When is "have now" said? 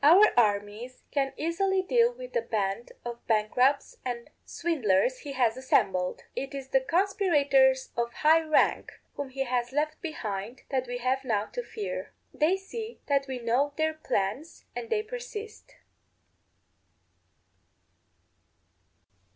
10.97-11.45